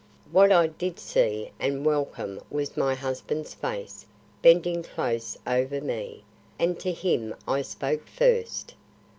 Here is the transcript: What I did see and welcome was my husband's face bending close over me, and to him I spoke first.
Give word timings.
What 0.31 0.51
I 0.51 0.65
did 0.65 0.97
see 0.97 1.51
and 1.59 1.85
welcome 1.85 2.41
was 2.49 2.75
my 2.75 2.95
husband's 2.95 3.53
face 3.53 4.03
bending 4.41 4.81
close 4.81 5.37
over 5.45 5.79
me, 5.79 6.23
and 6.57 6.79
to 6.79 6.91
him 6.91 7.35
I 7.47 7.61
spoke 7.61 8.07
first. 8.07 8.73